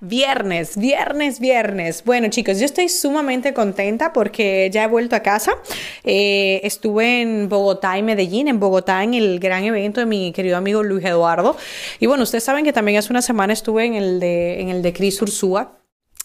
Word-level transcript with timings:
Viernes, 0.00 0.76
viernes, 0.76 1.40
viernes. 1.40 2.04
Bueno 2.04 2.28
chicos, 2.28 2.60
yo 2.60 2.66
estoy 2.66 2.88
sumamente 2.88 3.52
contenta 3.52 4.12
porque 4.12 4.70
ya 4.72 4.84
he 4.84 4.86
vuelto 4.86 5.16
a 5.16 5.20
casa. 5.20 5.56
Eh, 6.04 6.60
estuve 6.62 7.22
en 7.22 7.48
Bogotá 7.48 7.98
y 7.98 8.04
Medellín, 8.04 8.46
en 8.46 8.60
Bogotá 8.60 9.02
en 9.02 9.14
el 9.14 9.40
gran 9.40 9.64
evento 9.64 9.98
de 9.98 10.06
mi 10.06 10.30
querido 10.30 10.56
amigo 10.56 10.84
Luis 10.84 11.04
Eduardo. 11.04 11.56
Y 11.98 12.06
bueno, 12.06 12.22
ustedes 12.22 12.44
saben 12.44 12.64
que 12.64 12.72
también 12.72 12.98
hace 12.98 13.12
una 13.12 13.22
semana 13.22 13.52
estuve 13.52 13.86
en 13.86 13.94
el 13.94 14.20
de, 14.20 14.60
en 14.60 14.68
el 14.68 14.82
de 14.82 14.92
Cris 14.92 15.20
Ursúa 15.20 15.77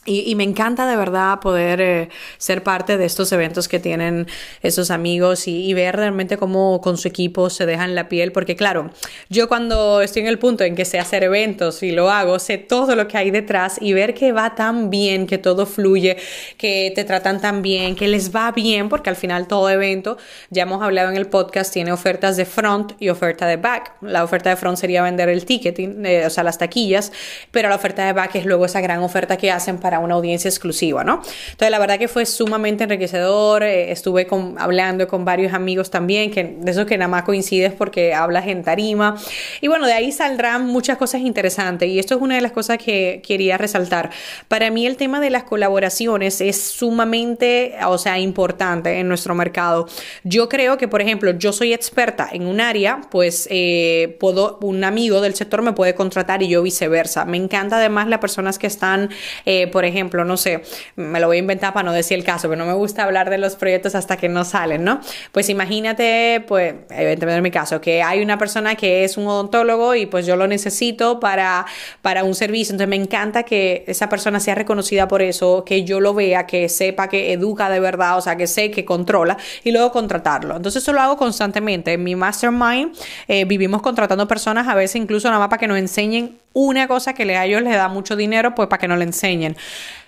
y, 0.06 0.36
me 0.36 0.44
encanta 0.44 0.86
de 0.88 0.96
verdad 0.98 1.40
poder 1.40 1.80
eh, 1.80 2.10
ser 2.38 2.64
parte 2.64 2.98
de 2.98 3.06
estos 3.06 3.32
eventos 3.32 3.68
que 3.68 3.80
tienen 3.80 4.28
esos 4.62 4.92
amigos 4.92 5.48
y, 5.48 5.74
ver 5.74 5.96
realmente 5.96 6.38
cómo 6.38 6.82
con 6.82 6.98
su 6.98 7.08
equipo 7.08 7.50
se 7.50 7.66
dejan 7.66 7.96
la 7.96 8.10
piel, 8.10 8.32
porque 8.32 8.56
claro, 8.56 8.92
yo 9.30 9.48
cuando 9.48 10.02
estoy 10.02 10.24
en 10.24 10.28
el 10.28 10.38
punto 10.38 10.64
en 10.64 10.76
que 10.76 10.86
sé 10.86 11.00
hacer 11.00 11.24
eventos 11.24 11.82
y 11.84 11.92
lo 11.92 12.12
hago, 12.12 12.38
sé 12.38 12.58
todo 12.58 12.96
lo 12.96 13.08
que 13.08 13.18
hay 13.18 13.32
detrás 13.32 13.78
y 13.82 13.94
ver 13.94 14.14
que 14.14 14.32
va 14.32 14.56
tan 14.56 14.90
bien, 14.90 15.26
que 15.26 15.38
todo 15.38 15.66
fluye, 15.66 16.18
que 16.58 16.92
te 16.94 17.06
tratan 17.06 17.42
tan 17.42 17.62
bien, 17.62 17.96
que 17.96 18.08
les 18.08 18.36
va 18.36 18.52
bien, 18.52 18.90
porque 18.90 19.10
al 19.10 19.16
final 19.16 19.48
todo 19.48 19.70
evento, 19.70 20.18
ya 20.50 20.64
hemos 20.64 20.84
hablado 20.84 21.10
en 21.10 21.18
el 21.18 21.28
podcast, 21.28 21.74
tiene 21.74 21.92
ofertas 21.92 22.38
de 22.38 22.46
front 22.46 22.94
y 23.00 23.10
oferta 23.10 23.48
de 23.48 23.58
back. 23.58 23.94
La 24.02 24.24
oferta 24.24 24.50
de 24.50 24.58
front 24.58 24.78
sería 24.78 25.02
vender 25.02 25.30
el 25.30 25.46
ticket, 25.46 25.80
eh, 25.80 26.26
o 26.26 26.30
sea, 26.30 26.44
las 26.44 26.58
taquillas, 26.58 27.12
pero 27.52 27.70
la 27.70 27.76
oferta 27.76 28.06
de 28.06 28.14
back 28.14 28.36
es 28.36 28.46
luego 28.46 28.66
esa 28.66 28.82
gran 28.82 29.00
oferta 29.00 29.38
que 29.38 29.50
hacen 29.50 29.78
para 29.80 29.93
una 30.00 30.16
audiencia 30.16 30.50
exclusiva, 30.50 31.04
¿no? 31.04 31.22
Entonces, 31.52 31.72
la 31.72 31.80
verdad 31.80 31.98
que 32.00 32.08
fue 32.08 32.26
sumamente 32.26 32.84
enriquecedor. 32.84 33.64
Eh, 33.64 33.92
estuve 33.92 34.28
con, 34.28 34.56
hablando 34.60 35.08
con 35.08 35.26
varios 35.26 35.54
amigos 35.54 35.90
también, 35.90 36.32
que 36.32 36.44
de 36.60 36.72
eso 36.72 36.86
que 36.86 36.98
nada 36.98 37.10
más 37.10 37.24
coincides 37.24 37.74
porque 37.74 38.14
hablas 38.14 38.48
en 38.48 38.64
tarima. 38.64 39.18
Y 39.62 39.68
bueno, 39.68 39.86
de 39.88 39.94
ahí 39.94 40.12
saldrán 40.12 40.66
muchas 40.66 40.98
cosas 40.98 41.22
interesantes. 41.22 41.90
Y 41.90 42.00
esto 42.00 42.16
es 42.16 42.22
una 42.22 42.36
de 42.36 42.42
las 42.42 42.52
cosas 42.52 42.78
que 42.78 43.22
quería 43.26 43.58
resaltar. 43.58 44.12
Para 44.48 44.70
mí, 44.72 44.86
el 44.86 44.98
tema 44.98 45.20
de 45.20 45.30
las 45.30 45.44
colaboraciones 45.44 46.42
es 46.42 46.62
sumamente, 46.62 47.76
o 47.88 47.98
sea, 47.98 48.20
importante 48.20 49.00
en 49.00 49.08
nuestro 49.08 49.36
mercado. 49.36 49.88
Yo 50.24 50.50
creo 50.50 50.78
que, 50.78 50.88
por 50.88 51.02
ejemplo, 51.02 51.32
yo 51.32 51.54
soy 51.54 51.74
experta 51.74 52.30
en 52.32 52.46
un 52.48 52.62
área, 52.62 53.02
pues 53.12 53.48
eh, 53.52 54.18
puedo, 54.20 54.60
un 54.62 54.84
amigo 54.84 55.22
del 55.22 55.36
sector 55.36 55.62
me 55.62 55.74
puede 55.74 55.96
contratar 55.96 56.42
y 56.44 56.48
yo 56.48 56.62
viceversa. 56.64 57.26
Me 57.26 57.38
encanta 57.38 57.78
además 57.78 58.08
las 58.08 58.20
personas 58.20 58.60
que 58.60 58.68
están, 58.68 59.10
eh, 59.46 59.68
por 59.68 59.83
ejemplo, 59.86 60.26
no 60.26 60.38
sé, 60.38 60.62
me 60.96 61.20
lo 61.20 61.28
voy 61.28 61.38
a 61.38 61.40
inventar 61.40 61.74
para 61.74 61.84
no 61.84 61.94
decir 61.94 62.18
el 62.18 62.24
caso, 62.24 62.50
pero 62.50 62.60
no 62.60 62.66
me 62.66 62.74
gusta 62.74 63.04
hablar 63.04 63.30
de 63.30 63.38
los 63.38 63.56
proyectos 63.56 63.96
hasta 63.96 64.18
que 64.18 64.30
no 64.30 64.46
salen, 64.46 64.84
¿no? 64.84 65.00
Pues 65.32 65.50
imagínate, 65.50 66.44
pues, 66.48 66.74
evidentemente 66.90 67.38
en 67.38 67.44
mi 67.44 67.52
caso, 67.52 67.82
que 67.82 68.02
hay 68.02 68.22
una 68.22 68.38
persona 68.38 68.76
que 68.76 69.04
es 69.04 69.18
un 69.18 69.28
odontólogo 69.28 69.96
y 69.96 70.06
pues 70.06 70.26
yo 70.26 70.36
lo 70.36 70.48
necesito 70.48 71.20
para, 71.20 71.66
para 72.02 72.24
un 72.24 72.36
servicio, 72.36 72.74
entonces 72.74 72.90
me 72.90 72.96
encanta 72.96 73.44
que 73.44 73.84
esa 73.88 74.10
persona 74.10 74.40
sea 74.40 74.56
reconocida 74.56 75.08
por 75.08 75.22
eso, 75.22 75.64
que 75.66 75.84
yo 75.84 76.00
lo 76.00 76.14
vea, 76.14 76.46
que 76.46 76.70
sepa 76.70 77.08
que 77.08 77.34
educa 77.34 77.70
de 77.70 77.80
verdad, 77.80 78.18
o 78.18 78.22
sea, 78.22 78.36
que 78.36 78.48
sé 78.48 78.72
que 78.72 78.86
controla 78.86 79.38
y 79.64 79.72
luego 79.72 79.92
contratarlo. 79.92 80.56
Entonces 80.56 80.84
eso 80.84 80.94
lo 80.94 81.02
hago 81.02 81.18
constantemente. 81.18 81.94
En 81.94 82.04
mi 82.04 82.16
mastermind 82.16 82.96
eh, 83.28 83.46
vivimos 83.46 83.82
contratando 83.82 84.28
personas, 84.28 84.68
a 84.68 84.76
veces 84.76 84.98
incluso 84.98 85.28
nada 85.28 85.40
más 85.40 85.50
para 85.50 85.60
que 85.60 85.68
nos 85.68 85.78
enseñen 85.78 86.40
una 86.54 86.88
cosa 86.88 87.14
que 87.14 87.24
a 87.36 87.46
ellos 87.46 87.62
les 87.62 87.74
da 87.74 87.88
mucho 87.88 88.16
dinero, 88.16 88.56
pues 88.56 88.68
para 88.68 88.80
que 88.80 88.88
no 88.88 88.96
le 88.96 89.04
enseñen. 89.04 89.58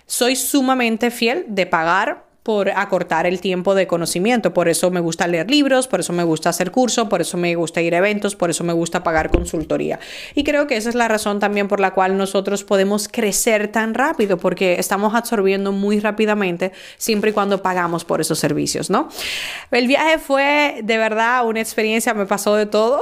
Soy 0.06 0.36
sumamente 0.36 1.12
fiel 1.12 1.46
de 1.48 1.66
pagar 1.66 2.25
por 2.46 2.70
acortar 2.70 3.26
el 3.26 3.42
tiempo 3.42 3.74
de 3.74 3.88
conocimiento. 3.88 4.54
Por 4.54 4.70
eso 4.70 4.92
me 4.92 5.00
gusta 5.00 5.26
leer 5.26 5.50
libros, 5.50 5.88
por 5.88 6.02
eso 6.02 6.14
me 6.14 6.24
gusta 6.24 6.50
hacer 6.50 6.70
cursos, 6.70 7.08
por 7.08 7.20
eso 7.20 7.38
me 7.38 7.56
gusta 7.56 7.82
ir 7.82 7.96
a 7.96 7.98
eventos, 7.98 8.36
por 8.36 8.52
eso 8.52 8.64
me 8.64 8.72
gusta 8.72 9.02
pagar 9.02 9.32
consultoría. 9.32 10.00
Y 10.36 10.44
creo 10.44 10.68
que 10.68 10.78
esa 10.78 10.90
es 10.90 10.94
la 10.94 11.08
razón 11.08 11.40
también 11.40 11.68
por 11.68 11.80
la 11.80 11.96
cual 11.96 12.18
nosotros 12.18 12.64
podemos 12.64 13.08
crecer 13.08 13.70
tan 13.70 13.96
rápido, 13.96 14.38
porque 14.38 14.76
estamos 14.78 15.16
absorbiendo 15.16 15.72
muy 15.72 16.00
rápidamente 16.00 16.72
siempre 16.98 17.32
y 17.32 17.34
cuando 17.34 17.64
pagamos 17.64 18.06
por 18.06 18.22
esos 18.22 18.38
servicios, 18.38 18.92
¿no? 18.92 19.10
El 19.72 19.88
viaje 19.88 20.20
fue 20.20 20.82
de 20.84 21.00
verdad 21.00 21.48
una 21.48 21.62
experiencia, 21.62 22.14
me 22.14 22.28
pasó 22.28 22.54
de 22.56 22.68
todo. 22.68 23.00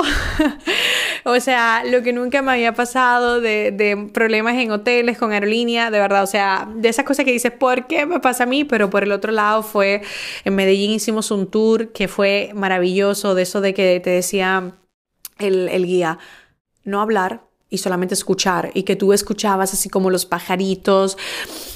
o 1.26 1.38
sea, 1.42 1.84
lo 1.84 2.02
que 2.02 2.14
nunca 2.14 2.42
me 2.42 2.54
había 2.54 2.74
pasado 2.76 3.42
de, 3.42 3.72
de 3.72 4.10
problemas 4.14 4.56
en 4.56 4.72
hoteles, 4.72 5.18
con 5.18 5.34
aerolínea, 5.34 5.92
de 5.92 6.00
verdad, 6.00 6.24
o 6.24 6.28
sea, 6.28 6.66
de 6.74 6.88
esas 6.88 7.04
cosas 7.04 7.26
que 7.26 7.34
dices, 7.34 7.52
¿por 7.52 7.88
qué 7.88 8.06
me 8.06 8.22
pasa 8.22 8.44
a 8.44 8.48
mí? 8.48 8.64
Pero 8.64 8.90
por 8.90 9.04
el 9.04 9.12
otro 9.12 9.33
lado 9.34 9.64
fue, 9.64 10.02
en 10.44 10.56
Medellín 10.56 10.92
hicimos 10.92 11.32
un 11.32 11.48
tour 11.48 11.92
que 11.92 12.08
fue 12.08 12.52
maravilloso, 12.54 13.36
de 13.36 13.44
eso 13.44 13.62
de 13.62 13.74
que 13.74 14.00
te 14.00 14.10
decía 14.10 14.74
el, 15.40 15.68
el 15.70 15.86
guía, 15.86 16.20
no 16.84 17.02
hablar 17.02 17.44
y 17.70 17.80
solamente 17.80 18.14
escuchar, 18.14 18.72
y 18.74 18.84
que 18.84 18.96
tú 18.96 19.14
escuchabas 19.14 19.74
así 19.74 19.90
como 19.90 20.10
los 20.10 20.26
pajaritos 20.26 21.18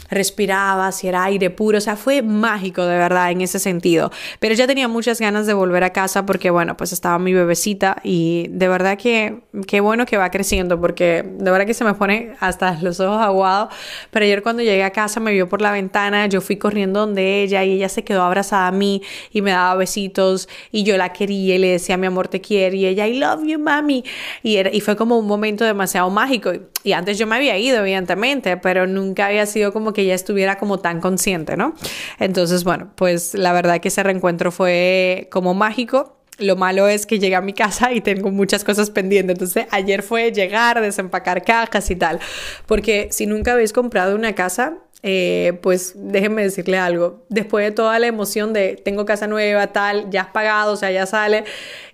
respirabas 0.09 1.03
y 1.03 1.07
era 1.07 1.23
aire 1.23 1.49
puro, 1.49 1.77
o 1.77 1.81
sea, 1.81 1.95
fue 1.95 2.21
mágico 2.21 2.85
de 2.85 2.97
verdad 2.97 3.31
en 3.31 3.41
ese 3.41 3.59
sentido. 3.59 4.11
Pero 4.39 4.55
ya 4.55 4.67
tenía 4.67 4.87
muchas 4.87 5.19
ganas 5.19 5.47
de 5.47 5.53
volver 5.53 5.83
a 5.83 5.91
casa 5.91 6.25
porque, 6.25 6.49
bueno, 6.49 6.77
pues 6.77 6.93
estaba 6.93 7.19
mi 7.19 7.33
bebecita 7.33 7.97
y 8.03 8.47
de 8.49 8.67
verdad 8.67 8.97
que 8.97 9.41
qué 9.67 9.79
bueno 9.79 10.05
que 10.05 10.17
va 10.17 10.29
creciendo 10.31 10.79
porque 10.79 11.23
de 11.23 11.51
verdad 11.51 11.65
que 11.65 11.73
se 11.73 11.83
me 11.83 11.93
pone 11.93 12.33
hasta 12.39 12.79
los 12.81 12.99
ojos 12.99 13.21
aguados. 13.21 13.73
Pero 14.11 14.25
ayer 14.25 14.43
cuando 14.43 14.63
llegué 14.63 14.83
a 14.83 14.91
casa 14.91 15.19
me 15.19 15.31
vio 15.31 15.49
por 15.49 15.61
la 15.61 15.71
ventana, 15.71 16.27
yo 16.27 16.41
fui 16.41 16.57
corriendo 16.57 17.01
donde 17.01 17.43
ella 17.43 17.63
y 17.63 17.73
ella 17.73 17.89
se 17.89 18.03
quedó 18.03 18.23
abrazada 18.23 18.67
a 18.67 18.71
mí 18.71 19.01
y 19.31 19.41
me 19.41 19.51
daba 19.51 19.75
besitos 19.75 20.49
y 20.71 20.83
yo 20.83 20.97
la 20.97 21.13
quería 21.13 21.55
y 21.55 21.57
le 21.57 21.67
decía, 21.67 21.97
mi 21.97 22.07
amor, 22.07 22.27
te 22.27 22.41
quiero 22.41 22.75
y 22.75 22.85
ella, 22.85 23.07
I 23.07 23.19
love 23.19 23.43
you, 23.45 23.59
mami. 23.59 24.03
Y, 24.43 24.57
y 24.57 24.81
fue 24.81 24.95
como 24.95 25.17
un 25.17 25.27
momento 25.27 25.65
demasiado 25.65 26.09
mágico. 26.09 26.51
Y 26.83 26.93
antes 26.93 27.17
yo 27.17 27.27
me 27.27 27.35
había 27.35 27.57
ido, 27.57 27.79
evidentemente, 27.79 28.57
pero 28.57 28.87
nunca 28.87 29.27
había 29.27 29.45
sido 29.45 29.73
como 29.73 29.93
que 29.97 30.03
ella 30.03 30.13
estuviera 30.13 30.59
como 30.59 30.77
tan 30.77 31.01
consciente, 31.01 31.57
¿no? 31.57 31.73
Entonces, 32.19 32.63
bueno, 32.63 32.91
pues 32.93 33.33
la 33.33 33.51
verdad 33.51 33.79
que 33.79 33.87
ese 33.87 34.03
reencuentro 34.03 34.51
fue 34.51 35.27
como 35.31 35.55
mágico. 35.55 36.19
Lo 36.37 36.55
malo 36.55 36.87
es 36.87 37.07
que 37.07 37.17
llegué 37.17 37.33
a 37.33 37.41
mi 37.41 37.53
casa 37.53 37.91
y 37.93 38.01
tengo 38.01 38.29
muchas 38.29 38.63
cosas 38.63 38.91
pendientes. 38.91 39.33
Entonces, 39.33 39.65
ayer 39.71 40.03
fue 40.03 40.31
llegar, 40.31 40.79
desempacar 40.81 41.43
cajas 41.43 41.89
y 41.89 41.95
tal. 41.95 42.19
Porque 42.67 43.07
si 43.09 43.25
nunca 43.25 43.53
habéis 43.53 43.73
comprado 43.73 44.13
una 44.15 44.35
casa, 44.35 44.75
eh, 45.01 45.57
pues 45.63 45.93
déjenme 45.95 46.43
decirle 46.43 46.77
algo. 46.77 47.25
Después 47.29 47.65
de 47.65 47.71
toda 47.71 47.97
la 47.97 48.05
emoción 48.05 48.53
de 48.53 48.75
tengo 48.75 49.03
casa 49.05 49.25
nueva, 49.25 49.65
tal, 49.73 50.11
ya 50.11 50.21
has 50.21 50.27
pagado, 50.27 50.73
o 50.73 50.75
sea, 50.75 50.91
ya 50.91 51.07
sale, 51.07 51.43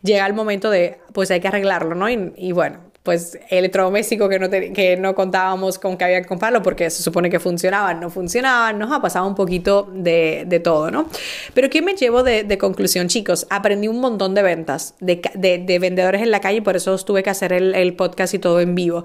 llega 0.02 0.28
el 0.28 0.34
momento 0.34 0.70
de, 0.70 0.98
pues 1.14 1.32
hay 1.32 1.40
que 1.40 1.48
arreglarlo, 1.48 1.96
¿no? 1.96 2.10
y 2.10 2.52
bueno, 2.52 2.80
pues 3.04 3.38
electrodoméstico 3.50 4.30
que 4.30 4.40
no, 4.40 4.50
que 4.50 4.96
no 4.98 5.14
contábamos 5.14 5.78
con 5.78 5.98
que 5.98 6.06
había 6.06 6.22
que 6.22 6.34
porque 6.64 6.90
se 6.90 7.04
supone 7.04 7.30
que 7.30 7.40
funcionaban, 7.40 8.00
no 8.00 8.10
funcionaban, 8.10 8.80
nos 8.80 8.92
ha 8.92 9.02
pasado 9.02 9.28
un 9.28 9.36
poquito 9.36 9.90
de, 9.94 10.46
de 10.48 10.60
todo, 10.60 10.90
¿no? 10.90 11.08
Pero 11.54 11.70
¿qué 11.70 11.82
me 11.82 11.96
llevo 11.96 12.24
de, 12.24 12.44
de, 12.44 12.58
conclusión, 12.58 13.08
chicos? 13.08 13.46
Aprendí 13.50 13.88
un 13.88 14.00
montón 14.00 14.34
de 14.34 14.42
ventas, 14.42 14.96
de, 15.00 15.22
de, 15.36 15.80
vendedores 15.80 16.22
en 16.22 16.32
la 16.32 16.40
calle, 16.40 16.62
por 16.62 16.76
eso 16.76 16.98
tuve 16.98 17.24
que 17.24 17.30
hacer 17.30 17.52
el, 17.52 17.76
el 17.76 17.96
podcast 17.96 18.34
y 18.34 18.40
todo 18.40 18.62
en 18.62 18.74
vivo. 18.74 19.04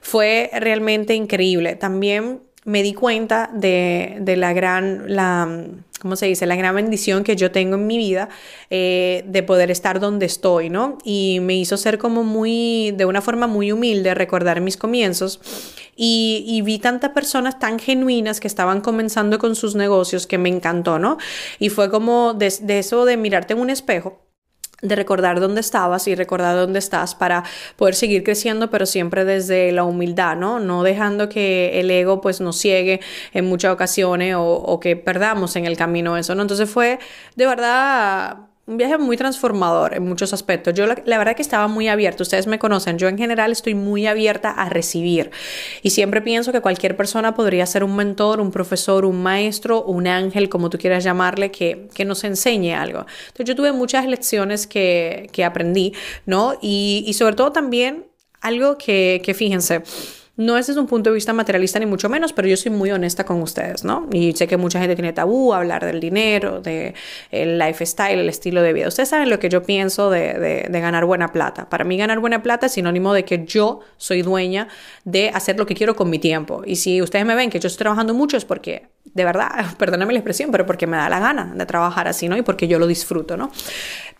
Fue 0.00 0.50
realmente 0.52 1.14
increíble. 1.14 1.74
También 1.74 2.40
me 2.64 2.82
di 2.82 2.92
cuenta 2.92 3.50
de, 3.52 4.18
de 4.20 4.36
la 4.36 4.52
gran, 4.52 5.14
la, 5.14 5.64
¿cómo 6.00 6.16
se 6.16 6.26
dice? 6.26 6.46
La 6.46 6.56
gran 6.56 6.74
bendición 6.74 7.24
que 7.24 7.36
yo 7.36 7.50
tengo 7.52 7.76
en 7.76 7.86
mi 7.86 7.98
vida 7.98 8.28
eh, 8.70 9.24
de 9.26 9.42
poder 9.42 9.70
estar 9.70 10.00
donde 10.00 10.26
estoy, 10.26 10.70
¿no? 10.70 10.98
Y 11.04 11.38
me 11.42 11.54
hizo 11.54 11.76
ser 11.76 11.98
como 11.98 12.24
muy, 12.24 12.92
de 12.96 13.04
una 13.04 13.20
forma 13.20 13.46
muy 13.46 13.72
humilde, 13.72 14.14
recordar 14.14 14.60
mis 14.60 14.76
comienzos. 14.76 15.40
Y, 15.96 16.62
vi 16.64 16.78
tantas 16.78 17.10
personas 17.10 17.58
tan 17.58 17.78
genuinas 17.78 18.40
que 18.40 18.48
estaban 18.48 18.80
comenzando 18.80 19.38
con 19.38 19.54
sus 19.54 19.74
negocios 19.74 20.26
que 20.26 20.38
me 20.38 20.48
encantó, 20.48 20.98
¿no? 20.98 21.18
Y 21.58 21.68
fue 21.68 21.90
como 21.90 22.32
de, 22.34 22.52
de 22.62 22.78
eso 22.78 23.04
de 23.04 23.16
mirarte 23.16 23.52
en 23.52 23.60
un 23.60 23.70
espejo 23.70 24.29
de 24.82 24.96
recordar 24.96 25.40
dónde 25.40 25.60
estabas 25.60 26.08
y 26.08 26.14
recordar 26.14 26.56
dónde 26.56 26.78
estás 26.78 27.14
para 27.14 27.44
poder 27.76 27.94
seguir 27.94 28.24
creciendo, 28.24 28.70
pero 28.70 28.86
siempre 28.86 29.24
desde 29.24 29.72
la 29.72 29.84
humildad, 29.84 30.36
¿no? 30.36 30.60
No 30.60 30.82
dejando 30.82 31.28
que 31.28 31.80
el 31.80 31.90
ego 31.90 32.20
pues 32.20 32.40
nos 32.40 32.56
ciegue 32.56 33.00
en 33.32 33.44
muchas 33.46 33.72
ocasiones 33.72 34.34
o, 34.36 34.44
o 34.44 34.80
que 34.80 34.96
perdamos 34.96 35.56
en 35.56 35.66
el 35.66 35.76
camino 35.76 36.16
eso, 36.16 36.34
¿no? 36.34 36.42
Entonces 36.42 36.68
fue 36.68 36.98
de 37.36 37.46
verdad 37.46 38.49
un 38.70 38.76
viaje 38.76 38.98
muy 38.98 39.16
transformador 39.16 39.94
en 39.94 40.04
muchos 40.04 40.32
aspectos. 40.32 40.74
Yo 40.74 40.86
la, 40.86 41.18
verdad 41.18 41.34
que 41.34 41.42
estaba 41.42 41.66
muy 41.66 41.88
abierta, 41.88 42.22
ustedes 42.22 42.46
me 42.46 42.60
conocen, 42.60 42.98
yo 42.98 43.08
en 43.08 43.18
general 43.18 43.50
estoy 43.50 43.74
muy 43.74 44.06
abierta 44.06 44.50
a 44.50 44.68
recibir 44.68 45.32
y 45.82 45.90
siempre 45.90 46.22
pienso 46.22 46.52
que 46.52 46.60
cualquier 46.60 46.96
persona 46.96 47.34
podría 47.34 47.66
ser 47.66 47.82
un 47.82 47.96
mentor, 47.96 48.40
un 48.40 48.52
profesor, 48.52 49.04
un 49.04 49.20
maestro, 49.22 49.82
un 49.82 50.06
ángel, 50.06 50.48
como 50.48 50.70
tú 50.70 50.78
quieras 50.78 51.02
llamarle, 51.02 51.50
que, 51.50 51.88
que 51.92 52.04
nos 52.04 52.22
enseñe 52.22 52.72
algo. 52.72 53.06
Entonces 53.26 53.46
yo 53.46 53.56
tuve 53.56 53.72
muchas 53.72 54.06
lecciones 54.06 54.68
que, 54.68 55.28
que 55.32 55.44
aprendí, 55.44 55.92
¿no? 56.24 56.56
Y, 56.62 57.02
y 57.08 57.14
sobre 57.14 57.34
todo 57.34 57.50
también 57.50 58.06
algo 58.40 58.78
que, 58.78 59.20
que 59.24 59.34
fíjense, 59.34 59.82
no 60.40 60.56
es 60.56 60.68
desde 60.68 60.80
un 60.80 60.86
punto 60.86 61.10
de 61.10 61.14
vista 61.14 61.34
materialista 61.34 61.78
ni 61.78 61.84
mucho 61.84 62.08
menos, 62.08 62.32
pero 62.32 62.48
yo 62.48 62.56
soy 62.56 62.72
muy 62.72 62.90
honesta 62.90 63.24
con 63.24 63.42
ustedes, 63.42 63.84
¿no? 63.84 64.08
Y 64.10 64.32
sé 64.32 64.48
que 64.48 64.56
mucha 64.56 64.80
gente 64.80 64.94
tiene 64.94 65.12
tabú 65.12 65.52
hablar 65.52 65.84
del 65.84 66.00
dinero, 66.00 66.62
de 66.62 66.94
el 67.30 67.58
lifestyle, 67.58 68.18
el 68.18 68.28
estilo 68.30 68.62
de 68.62 68.72
vida. 68.72 68.88
Ustedes 68.88 69.10
saben 69.10 69.28
lo 69.28 69.38
que 69.38 69.50
yo 69.50 69.62
pienso 69.62 70.08
de, 70.08 70.66
de, 70.66 70.80
ganar 70.80 71.04
buena 71.04 71.28
plata. 71.30 71.68
Para 71.68 71.84
mí 71.84 71.98
ganar 71.98 72.20
buena 72.20 72.42
plata 72.42 72.66
es 72.66 72.72
sinónimo 72.72 73.12
de 73.12 73.26
que 73.26 73.44
yo 73.44 73.80
soy 73.98 74.22
dueña 74.22 74.68
de 75.04 75.28
hacer 75.28 75.58
lo 75.58 75.66
que 75.66 75.74
quiero 75.74 75.94
con 75.94 76.08
mi 76.08 76.18
tiempo. 76.18 76.62
Y 76.64 76.76
si 76.76 77.02
ustedes 77.02 77.26
me 77.26 77.34
ven 77.34 77.50
que 77.50 77.60
yo 77.60 77.66
estoy 77.66 77.84
trabajando 77.84 78.14
mucho 78.14 78.38
es 78.38 78.46
porque, 78.46 78.88
de 79.04 79.24
verdad, 79.26 79.50
perdóname 79.78 80.14
la 80.14 80.20
expresión, 80.20 80.50
pero 80.50 80.64
porque 80.64 80.86
me 80.86 80.96
da 80.96 81.10
la 81.10 81.20
gana 81.20 81.52
de 81.54 81.66
trabajar 81.66 82.08
así, 82.08 82.30
¿no? 82.30 82.38
Y 82.38 82.42
porque 82.42 82.66
yo 82.66 82.78
lo 82.78 82.86
disfruto, 82.86 83.36
¿no? 83.36 83.52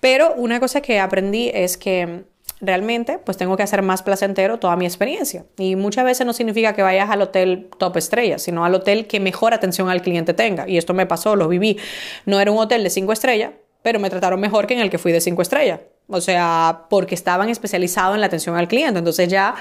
Pero 0.00 0.34
una 0.34 0.60
cosa 0.60 0.82
que 0.82 1.00
aprendí 1.00 1.50
es 1.54 1.78
que 1.78 2.24
realmente 2.60 3.18
pues 3.18 3.36
tengo 3.36 3.56
que 3.56 3.62
hacer 3.62 3.82
más 3.82 4.02
placentero 4.02 4.58
toda 4.58 4.76
mi 4.76 4.84
experiencia. 4.84 5.44
Y 5.58 5.76
muchas 5.76 6.04
veces 6.04 6.26
no 6.26 6.32
significa 6.32 6.74
que 6.74 6.82
vayas 6.82 7.10
al 7.10 7.22
hotel 7.22 7.68
top 7.78 7.96
estrella, 7.96 8.38
sino 8.38 8.64
al 8.64 8.74
hotel 8.74 9.06
que 9.06 9.20
mejor 9.20 9.54
atención 9.54 9.88
al 9.88 10.02
cliente 10.02 10.34
tenga. 10.34 10.68
Y 10.68 10.78
esto 10.78 10.94
me 10.94 11.06
pasó, 11.06 11.36
lo 11.36 11.48
viví. 11.48 11.78
No 12.26 12.40
era 12.40 12.50
un 12.50 12.58
hotel 12.58 12.82
de 12.82 12.90
cinco 12.90 13.12
estrellas, 13.12 13.52
pero 13.82 13.98
me 13.98 14.10
trataron 14.10 14.40
mejor 14.40 14.66
que 14.66 14.74
en 14.74 14.80
el 14.80 14.90
que 14.90 14.98
fui 14.98 15.12
de 15.12 15.20
cinco 15.20 15.42
estrellas. 15.42 15.80
O 16.10 16.20
sea, 16.20 16.86
porque 16.88 17.14
estaban 17.14 17.48
especializados 17.48 18.14
en 18.14 18.20
la 18.20 18.26
atención 18.26 18.56
al 18.56 18.68
cliente. 18.68 18.98
Entonces 18.98 19.28
ya 19.28 19.54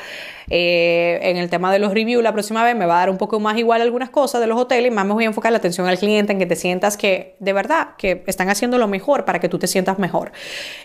eh, 0.50 1.19
en 1.22 1.38
el 1.38 1.50
tema 1.50 1.72
de 1.72 1.78
los 1.78 1.94
reviews 1.94 2.24
la 2.24 2.34
próxima 2.34 2.63
vez 2.63 2.75
me 2.75 2.86
va 2.86 2.96
a 2.96 3.00
dar 3.00 3.10
un 3.10 3.18
poco 3.18 3.40
más 3.40 3.57
igual 3.57 3.81
algunas 3.81 4.10
cosas 4.10 4.42
de 4.42 4.48
los 4.48 4.60
hoteles, 4.60 4.92
más 4.92 5.06
me 5.06 5.13
voy 5.13 5.25
a 5.25 5.28
enfocar 5.28 5.51
la 5.51 5.60
atención 5.60 5.88
al 5.88 6.00
cliente, 6.00 6.34
en 6.34 6.40
que 6.40 6.46
te 6.46 6.56
sientas 6.56 6.98
que 6.98 7.36
de 7.40 7.54
verdad 7.54 7.90
que 7.98 8.24
están 8.25 8.50
haciendo 8.50 8.78
lo 8.78 8.88
mejor 8.88 9.25
para 9.25 9.40
que 9.40 9.48
tú 9.48 9.60
te 9.60 9.68
sientas 9.68 10.00
mejor. 10.00 10.31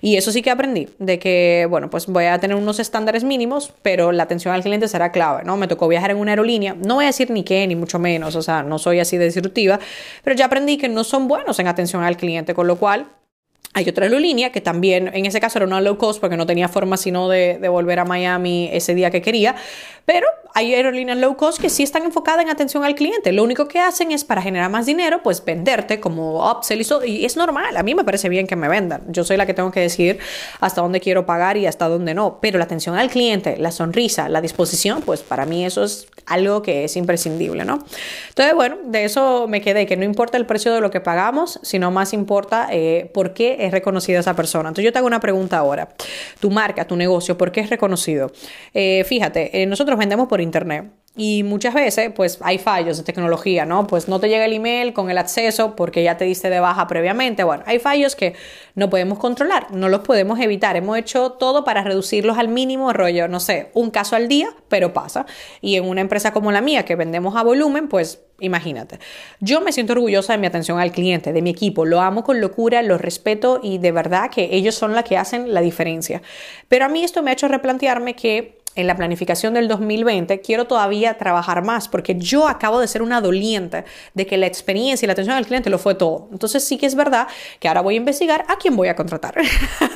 Y 0.00 0.16
eso 0.16 0.32
sí 0.32 0.42
que 0.42 0.50
aprendí, 0.50 0.88
de 0.98 1.18
que, 1.18 1.66
bueno, 1.70 1.88
pues 1.88 2.06
voy 2.06 2.26
a 2.26 2.38
tener 2.38 2.56
unos 2.56 2.78
estándares 2.78 3.24
mínimos, 3.24 3.72
pero 3.82 4.12
la 4.12 4.24
atención 4.24 4.54
al 4.54 4.62
cliente 4.62 4.88
será 4.88 5.12
clave, 5.12 5.44
¿no? 5.44 5.56
Me 5.56 5.68
tocó 5.68 5.88
viajar 5.88 6.10
en 6.10 6.18
una 6.18 6.32
aerolínea, 6.32 6.74
no 6.74 6.96
voy 6.96 7.04
a 7.04 7.08
decir 7.08 7.30
ni 7.30 7.42
qué, 7.42 7.66
ni 7.66 7.76
mucho 7.76 7.98
menos, 7.98 8.36
o 8.36 8.42
sea, 8.42 8.62
no 8.62 8.78
soy 8.78 9.00
así 9.00 9.16
de 9.16 9.26
disruptiva, 9.26 9.80
pero 10.22 10.36
ya 10.36 10.46
aprendí 10.46 10.76
que 10.76 10.88
no 10.88 11.04
son 11.04 11.26
buenos 11.26 11.58
en 11.58 11.68
atención 11.68 12.02
al 12.02 12.16
cliente, 12.16 12.54
con 12.54 12.66
lo 12.66 12.76
cual 12.76 13.06
hay 13.74 13.88
otra 13.88 14.06
aerolínea 14.06 14.50
que 14.50 14.60
también, 14.60 15.10
en 15.12 15.26
ese 15.26 15.40
caso 15.40 15.58
era 15.58 15.66
una 15.66 15.80
low 15.80 15.98
cost 15.98 16.20
porque 16.20 16.36
no 16.36 16.46
tenía 16.46 16.68
forma 16.68 16.96
sino 16.96 17.28
de, 17.28 17.58
de, 17.58 17.68
volver 17.68 17.98
a 17.98 18.04
Miami 18.04 18.70
ese 18.72 18.94
día 18.94 19.10
que 19.10 19.20
quería, 19.20 19.56
pero 20.06 20.26
hay 20.56 20.72
aerolíneas 20.72 21.18
low 21.18 21.36
cost 21.36 21.60
que 21.60 21.68
sí 21.68 21.82
están 21.82 22.04
enfocadas 22.04 22.44
en 22.44 22.48
atención 22.48 22.84
al 22.84 22.94
cliente. 22.94 23.32
Lo 23.32 23.42
único 23.42 23.66
que 23.66 23.80
hacen 23.80 24.12
es 24.12 24.22
para 24.22 24.40
generar 24.40 24.70
más 24.70 24.86
dinero, 24.86 25.20
pues 25.20 25.44
venderte 25.44 25.98
como 25.98 26.48
upsell 26.48 26.80
y, 27.04 27.24
es 27.24 27.36
normal. 27.36 27.76
A 27.76 27.82
mí 27.82 27.92
me 27.96 28.04
parece 28.04 28.28
bien 28.28 28.46
que 28.46 28.54
me 28.54 28.68
vendan. 28.68 29.02
Yo 29.08 29.24
soy 29.24 29.36
la 29.36 29.46
que 29.46 29.54
tengo 29.54 29.72
que 29.72 29.80
decidir 29.80 30.20
hasta 30.60 30.80
dónde 30.80 31.00
quiero 31.00 31.26
pagar 31.26 31.56
y 31.56 31.66
hasta 31.66 31.88
dónde 31.88 32.14
no. 32.14 32.38
Pero 32.40 32.58
la 32.58 32.64
atención 32.64 32.96
al 32.96 33.10
cliente, 33.10 33.56
la 33.56 33.72
sonrisa, 33.72 34.28
la 34.28 34.40
disposición, 34.40 35.02
pues 35.02 35.22
para 35.22 35.44
mí 35.44 35.64
eso 35.64 35.82
es 35.82 36.06
algo 36.26 36.62
que 36.62 36.84
es 36.84 36.96
imprescindible, 36.96 37.64
¿no? 37.64 37.84
Entonces, 38.28 38.54
bueno, 38.54 38.76
de 38.84 39.04
eso 39.04 39.46
me 39.48 39.60
quedé, 39.60 39.86
que 39.86 39.96
no 39.96 40.04
importa 40.04 40.38
el 40.38 40.46
precio 40.46 40.72
de 40.72 40.80
lo 40.80 40.90
que 40.90 41.00
pagamos, 41.00 41.58
sino 41.62 41.90
más 41.90 42.12
importa 42.12 42.68
eh, 42.70 43.10
por 43.12 43.34
qué 43.34 43.56
es 43.60 43.72
reconocida 43.72 44.20
esa 44.20 44.34
persona. 44.34 44.68
Entonces 44.68 44.84
yo 44.84 44.92
te 44.92 44.98
hago 44.98 45.06
una 45.08 45.20
pregunta 45.20 45.58
ahora. 45.58 45.88
Tu 46.38 46.50
marca, 46.50 46.86
tu 46.86 46.94
negocio, 46.94 47.36
¿por 47.36 47.50
qué 47.50 47.60
es 47.60 47.70
reconocido? 47.70 48.30
Eh, 48.72 49.04
fíjate, 49.04 49.62
eh, 49.62 49.66
nosotros 49.66 49.98
vendemos 49.98 50.28
por 50.28 50.40
internet. 50.44 50.92
Y 51.16 51.44
muchas 51.44 51.74
veces, 51.74 52.10
pues 52.12 52.38
hay 52.40 52.58
fallos 52.58 52.96
de 52.96 53.04
tecnología, 53.04 53.64
¿no? 53.64 53.86
Pues 53.86 54.08
no 54.08 54.18
te 54.18 54.28
llega 54.28 54.46
el 54.46 54.52
email 54.52 54.92
con 54.92 55.10
el 55.10 55.18
acceso 55.18 55.76
porque 55.76 56.02
ya 56.02 56.16
te 56.16 56.24
diste 56.24 56.50
de 56.50 56.58
baja 56.58 56.88
previamente. 56.88 57.44
Bueno, 57.44 57.62
hay 57.66 57.78
fallos 57.78 58.16
que 58.16 58.34
no 58.74 58.90
podemos 58.90 59.20
controlar, 59.20 59.70
no 59.70 59.88
los 59.88 60.00
podemos 60.00 60.40
evitar. 60.40 60.74
Hemos 60.74 60.98
hecho 60.98 61.30
todo 61.32 61.62
para 61.62 61.84
reducirlos 61.84 62.36
al 62.36 62.48
mínimo 62.48 62.92
rollo, 62.92 63.28
no 63.28 63.38
sé, 63.38 63.70
un 63.74 63.90
caso 63.92 64.16
al 64.16 64.26
día, 64.26 64.48
pero 64.68 64.92
pasa. 64.92 65.24
Y 65.60 65.76
en 65.76 65.84
una 65.84 66.00
empresa 66.00 66.32
como 66.32 66.50
la 66.50 66.60
mía, 66.60 66.84
que 66.84 66.96
vendemos 66.96 67.36
a 67.36 67.44
volumen, 67.44 67.86
pues 67.86 68.24
imagínate. 68.40 68.98
Yo 69.38 69.60
me 69.60 69.70
siento 69.70 69.92
orgullosa 69.92 70.32
de 70.32 70.40
mi 70.40 70.48
atención 70.48 70.80
al 70.80 70.90
cliente, 70.90 71.32
de 71.32 71.42
mi 71.42 71.50
equipo. 71.50 71.84
Lo 71.84 72.00
amo 72.00 72.24
con 72.24 72.40
locura, 72.40 72.82
lo 72.82 72.98
respeto 72.98 73.60
y 73.62 73.78
de 73.78 73.92
verdad 73.92 74.32
que 74.32 74.48
ellos 74.50 74.74
son 74.74 74.94
la 74.94 75.04
que 75.04 75.16
hacen 75.16 75.54
la 75.54 75.60
diferencia. 75.60 76.22
Pero 76.66 76.86
a 76.86 76.88
mí 76.88 77.04
esto 77.04 77.22
me 77.22 77.30
ha 77.30 77.34
hecho 77.34 77.46
replantearme 77.46 78.16
que 78.16 78.63
en 78.76 78.86
la 78.86 78.96
planificación 78.96 79.54
del 79.54 79.68
2020, 79.68 80.40
quiero 80.40 80.66
todavía 80.66 81.16
trabajar 81.16 81.62
más 81.62 81.88
porque 81.88 82.16
yo 82.16 82.48
acabo 82.48 82.80
de 82.80 82.88
ser 82.88 83.02
una 83.02 83.20
doliente 83.20 83.84
de 84.14 84.26
que 84.26 84.36
la 84.36 84.46
experiencia 84.46 85.06
y 85.06 85.08
la 85.08 85.12
atención 85.12 85.36
al 85.36 85.46
cliente 85.46 85.70
lo 85.70 85.78
fue 85.78 85.94
todo. 85.94 86.28
Entonces 86.32 86.64
sí 86.64 86.76
que 86.76 86.86
es 86.86 86.94
verdad 86.94 87.28
que 87.60 87.68
ahora 87.68 87.82
voy 87.82 87.94
a 87.94 87.96
investigar 87.98 88.44
a 88.48 88.56
quién 88.56 88.74
voy 88.76 88.88
a 88.88 88.96
contratar. 88.96 89.34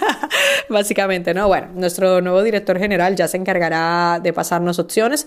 Básicamente, 0.69 1.35
¿no? 1.35 1.49
Bueno, 1.49 1.69
nuestro 1.75 2.21
nuevo 2.21 2.43
director 2.43 2.79
general 2.79 3.17
ya 3.17 3.27
se 3.27 3.37
encargará 3.37 4.21
de 4.23 4.33
pasarnos 4.33 4.79
opciones, 4.79 5.27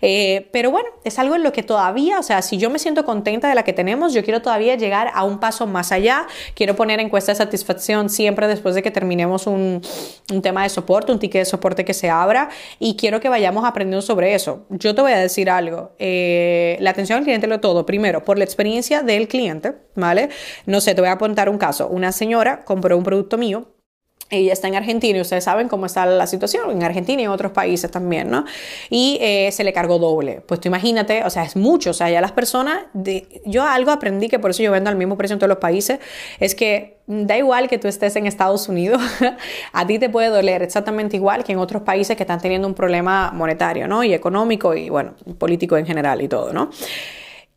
eh, 0.00 0.48
pero 0.52 0.70
bueno, 0.70 0.88
es 1.04 1.18
algo 1.18 1.34
en 1.34 1.42
lo 1.42 1.52
que 1.52 1.62
todavía, 1.62 2.18
o 2.18 2.22
sea, 2.22 2.42
si 2.42 2.58
yo 2.58 2.70
me 2.70 2.78
siento 2.78 3.04
contenta 3.04 3.48
de 3.48 3.54
la 3.54 3.64
que 3.64 3.72
tenemos, 3.72 4.12
yo 4.12 4.22
quiero 4.22 4.42
todavía 4.42 4.76
llegar 4.76 5.10
a 5.14 5.24
un 5.24 5.40
paso 5.40 5.66
más 5.66 5.92
allá, 5.92 6.26
quiero 6.54 6.76
poner 6.76 7.00
encuesta 7.00 7.32
de 7.32 7.36
satisfacción 7.36 8.08
siempre 8.08 8.46
después 8.46 8.74
de 8.74 8.82
que 8.82 8.90
terminemos 8.90 9.46
un, 9.46 9.80
un 10.30 10.42
tema 10.42 10.62
de 10.62 10.68
soporte, 10.68 11.12
un 11.12 11.18
ticket 11.18 11.42
de 11.42 11.44
soporte 11.46 11.84
que 11.84 11.94
se 11.94 12.10
abra 12.10 12.48
y 12.78 12.91
y 12.92 12.96
quiero 12.96 13.20
que 13.20 13.30
vayamos 13.30 13.64
aprendiendo 13.64 14.02
sobre 14.02 14.34
eso. 14.34 14.66
Yo 14.68 14.94
te 14.94 15.00
voy 15.00 15.12
a 15.12 15.18
decir 15.18 15.48
algo. 15.48 15.92
Eh, 15.98 16.76
la 16.80 16.90
atención 16.90 17.18
al 17.18 17.24
cliente 17.24 17.46
lo 17.46 17.58
todo. 17.58 17.86
Primero, 17.86 18.22
por 18.22 18.36
la 18.36 18.44
experiencia 18.44 19.02
del 19.02 19.28
cliente, 19.28 19.74
¿vale? 19.94 20.28
No 20.66 20.80
sé, 20.82 20.94
te 20.94 21.00
voy 21.00 21.08
a 21.08 21.12
apuntar 21.12 21.48
un 21.48 21.56
caso. 21.56 21.88
Una 21.88 22.12
señora 22.12 22.64
compró 22.64 22.98
un 22.98 23.02
producto 23.02 23.38
mío 23.38 23.72
ella 24.32 24.52
está 24.52 24.66
en 24.66 24.76
Argentina 24.76 25.18
y 25.18 25.20
ustedes 25.20 25.44
saben 25.44 25.68
cómo 25.68 25.86
está 25.86 26.06
la 26.06 26.26
situación 26.26 26.70
en 26.70 26.82
Argentina 26.82 27.20
y 27.20 27.24
en 27.26 27.30
otros 27.30 27.52
países 27.52 27.90
también, 27.90 28.30
¿no? 28.30 28.44
Y 28.88 29.18
eh, 29.20 29.50
se 29.52 29.62
le 29.62 29.72
cargó 29.72 29.98
doble. 29.98 30.40
Pues 30.46 30.58
tú 30.58 30.68
imagínate, 30.68 31.22
o 31.24 31.30
sea, 31.30 31.44
es 31.44 31.54
mucho. 31.54 31.90
O 31.90 31.92
sea, 31.92 32.10
ya 32.10 32.20
las 32.20 32.32
personas, 32.32 32.84
de, 32.94 33.42
yo 33.44 33.62
algo 33.62 33.90
aprendí 33.90 34.28
que 34.28 34.38
por 34.38 34.50
eso 34.50 34.62
yo 34.62 34.72
vendo 34.72 34.88
al 34.88 34.96
mismo 34.96 35.16
precio 35.18 35.34
en 35.34 35.38
todos 35.38 35.50
los 35.50 35.58
países, 35.58 36.00
es 36.40 36.54
que 36.54 36.96
da 37.06 37.36
igual 37.36 37.68
que 37.68 37.76
tú 37.76 37.88
estés 37.88 38.16
en 38.16 38.26
Estados 38.26 38.68
Unidos, 38.68 39.02
a 39.72 39.86
ti 39.86 39.98
te 39.98 40.08
puede 40.08 40.28
doler 40.28 40.62
exactamente 40.62 41.16
igual 41.16 41.44
que 41.44 41.52
en 41.52 41.58
otros 41.58 41.82
países 41.82 42.16
que 42.16 42.22
están 42.22 42.40
teniendo 42.40 42.66
un 42.66 42.74
problema 42.74 43.32
monetario, 43.32 43.86
¿no? 43.86 44.02
Y 44.02 44.14
económico 44.14 44.74
y, 44.74 44.88
bueno, 44.88 45.14
político 45.38 45.76
en 45.76 45.84
general 45.84 46.22
y 46.22 46.28
todo, 46.28 46.52
¿no? 46.54 46.70